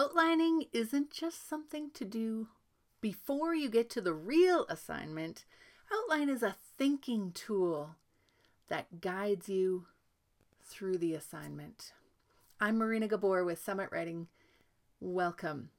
[0.00, 2.46] Outlining isn't just something to do
[3.00, 5.44] before you get to the real assignment.
[5.92, 7.96] Outline is a thinking tool
[8.68, 9.86] that guides you
[10.62, 11.94] through the assignment.
[12.60, 14.28] I'm Marina Gabor with Summit Writing.
[15.00, 15.70] Welcome.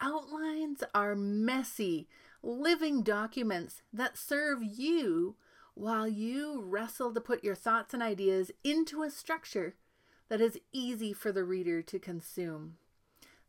[0.00, 2.08] Outlines are messy,
[2.42, 5.36] living documents that serve you
[5.74, 9.76] while you wrestle to put your thoughts and ideas into a structure
[10.28, 12.78] that is easy for the reader to consume.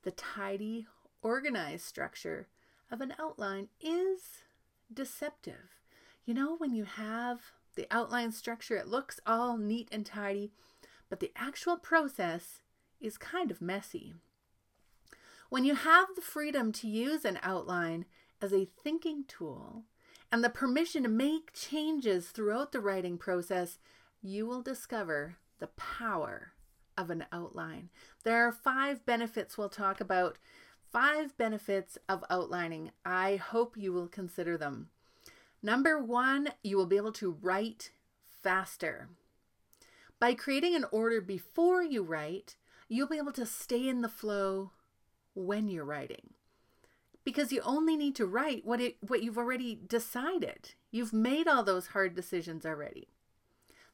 [0.05, 0.85] The tidy,
[1.23, 2.48] organized structure
[2.91, 4.43] of an outline is
[4.93, 5.81] deceptive.
[6.25, 7.39] You know, when you have
[7.75, 10.52] the outline structure, it looks all neat and tidy,
[11.09, 12.61] but the actual process
[13.02, 14.13] is kind of messy.
[15.49, 18.05] When you have the freedom to use an outline
[18.39, 19.85] as a thinking tool
[20.31, 23.80] and the permission to make changes throughout the writing process,
[24.22, 26.52] you will discover the power
[26.98, 27.90] of an outline.
[28.23, 30.38] There are five benefits we'll talk about.
[30.91, 32.92] Five benefits of outlining.
[33.06, 34.89] I hope you will consider them.
[35.61, 37.92] Number one, you will be able to write
[38.42, 39.09] faster.
[40.19, 42.56] By creating an order before you write,
[42.88, 44.72] you'll be able to stay in the flow
[45.34, 46.34] when you're writing.
[47.23, 50.75] Because you only need to write what it what you've already decided.
[50.91, 53.08] You've made all those hard decisions already.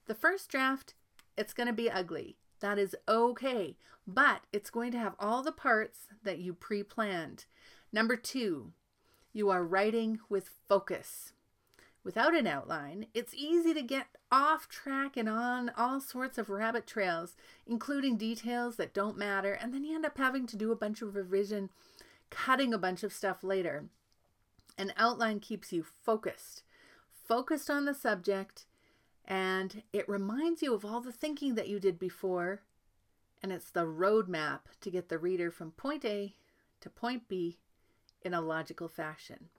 [0.07, 0.93] The first draft,
[1.37, 2.35] it's going to be ugly.
[2.61, 3.75] That is okay,
[4.07, 7.45] but it's going to have all the parts that you pre planned.
[7.91, 8.71] Number two,
[9.33, 11.33] you are writing with focus.
[12.03, 16.87] Without an outline, it's easy to get off track and on all sorts of rabbit
[16.87, 17.35] trails,
[17.67, 21.01] including details that don't matter, and then you end up having to do a bunch
[21.01, 21.69] of revision,
[22.31, 23.85] cutting a bunch of stuff later.
[24.77, 26.63] An outline keeps you focused,
[27.27, 28.65] focused on the subject,
[29.25, 32.61] and it reminds you of all the thinking that you did before.
[33.43, 36.35] And it's the roadmap to get the reader from point A
[36.81, 37.57] to point B
[38.23, 39.49] in a logical fashion.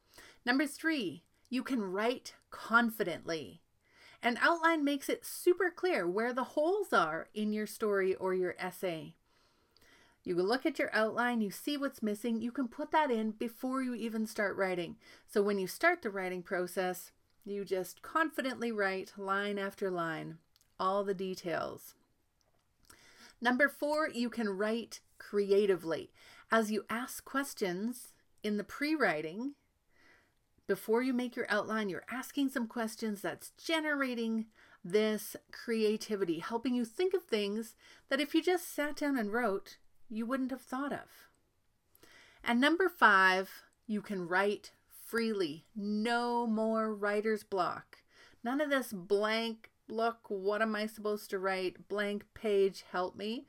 [0.44, 3.60] Number three, you can write confidently.
[4.22, 8.54] An outline makes it super clear where the holes are in your story or your
[8.58, 9.14] essay.
[10.22, 13.82] You look at your outline, you see what's missing, you can put that in before
[13.82, 14.96] you even start writing.
[15.26, 17.10] So when you start the writing process,
[17.44, 20.38] you just confidently write line after line,
[20.78, 21.94] all the details.
[23.40, 26.12] Number four, you can write creatively.
[26.50, 29.54] As you ask questions in the pre writing,
[30.66, 34.46] before you make your outline, you're asking some questions that's generating
[34.84, 37.74] this creativity, helping you think of things
[38.08, 41.28] that if you just sat down and wrote, you wouldn't have thought of.
[42.44, 43.50] And number five,
[43.86, 44.72] you can write
[45.12, 45.66] freely.
[45.76, 47.98] No more writer's block.
[48.42, 51.86] None of this blank look, what am I supposed to write?
[51.86, 53.46] Blank page, help me.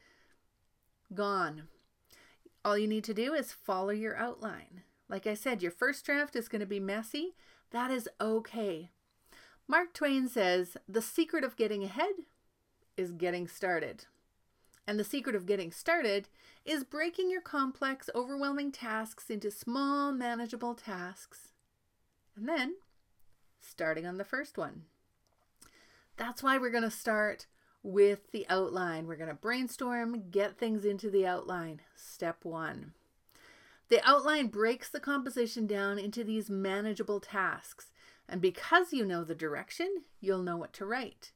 [1.13, 1.69] Gone.
[2.65, 4.81] All you need to do is follow your outline.
[5.07, 7.33] Like I said, your first draft is going to be messy.
[7.71, 8.89] That is okay.
[9.65, 12.25] Mark Twain says the secret of getting ahead
[12.97, 14.03] is getting started.
[14.85, 16.27] And the secret of getting started
[16.65, 21.52] is breaking your complex, overwhelming tasks into small, manageable tasks
[22.35, 22.75] and then
[23.59, 24.83] starting on the first one.
[26.17, 27.47] That's why we're going to start
[27.81, 29.07] with the outline.
[29.07, 31.81] We're going to brainstorm, get things into the outline.
[31.95, 32.93] Step one.
[33.89, 37.91] The outline breaks the composition down into these manageable tasks.
[38.29, 41.33] And because you know the direction, you'll know what to write.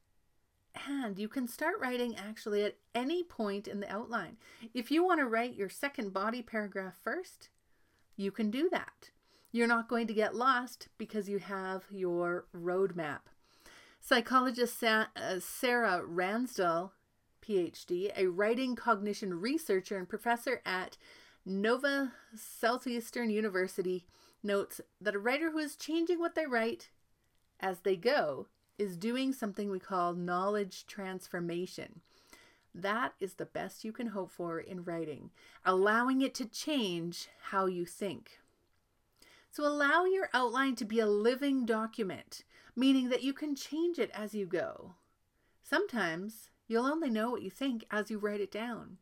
[0.87, 4.37] And you can start writing actually at any point in the outline.
[4.73, 7.49] If you want to write your second body paragraph first,
[8.15, 9.11] you can do that.
[9.57, 13.21] You're not going to get lost because you have your roadmap.
[13.99, 15.07] Psychologist uh,
[15.39, 16.91] Sarah Ransdell,
[17.41, 20.97] PhD, a writing cognition researcher and professor at
[21.43, 24.05] Nova Southeastern University,
[24.43, 26.91] notes that a writer who is changing what they write
[27.59, 28.45] as they go
[28.77, 32.01] is doing something we call knowledge transformation.
[32.75, 35.31] That is the best you can hope for in writing,
[35.65, 38.37] allowing it to change how you think.
[39.51, 42.43] So allow your outline to be a living document,
[42.75, 44.95] meaning that you can change it as you go.
[45.63, 48.97] Sometimes you'll only know what you think as you write it down.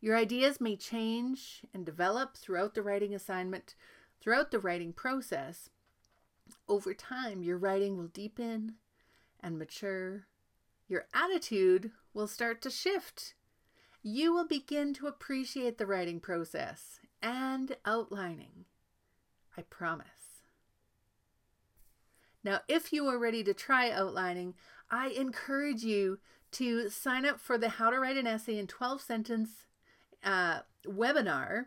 [0.00, 3.74] Your ideas may change and develop throughout the writing assignment,
[4.20, 5.70] throughout the writing process.
[6.68, 8.74] Over time, your writing will deepen
[9.40, 10.26] and mature.
[10.88, 13.34] Your attitude will start to shift.
[14.02, 18.66] You will begin to appreciate the writing process and outlining.
[19.56, 20.06] I promise.
[22.42, 24.54] Now, if you are ready to try outlining,
[24.90, 26.18] I encourage you
[26.52, 29.50] to sign up for the How to Write an Essay in 12 Sentence
[30.22, 31.66] uh, webinar.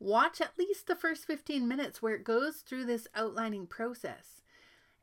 [0.00, 4.42] Watch at least the first 15 minutes where it goes through this outlining process.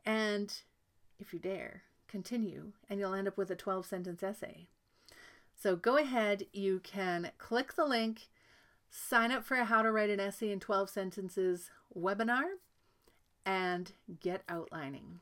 [0.04, 0.52] And
[1.18, 4.66] if you dare, continue, and you'll end up with a 12 sentence essay.
[5.54, 8.28] So go ahead, you can click the link
[8.94, 12.44] Sign up for a How to Write an Essay in 12 Sentences webinar
[13.46, 13.90] and
[14.20, 15.20] get outlining.